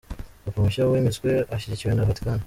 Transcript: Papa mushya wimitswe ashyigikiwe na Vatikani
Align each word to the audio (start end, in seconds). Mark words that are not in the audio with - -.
Papa 0.43 0.57
mushya 0.63 0.83
wimitswe 0.89 1.29
ashyigikiwe 1.55 1.93
na 1.93 2.07
Vatikani 2.09 2.39